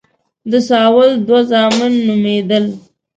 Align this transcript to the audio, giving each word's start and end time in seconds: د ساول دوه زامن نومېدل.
د 0.51 0.53
ساول 0.67 1.09
دوه 1.27 1.41
زامن 1.51 1.93
نومېدل. 2.07 2.65